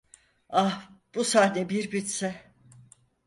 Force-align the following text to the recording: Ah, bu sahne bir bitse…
Ah, 0.49 0.89
bu 1.15 1.23
sahne 1.23 1.69
bir 1.69 1.91
bitse… 1.91 2.51